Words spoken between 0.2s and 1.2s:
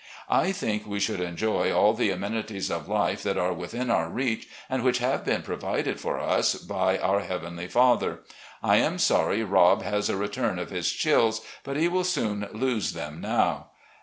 I think we should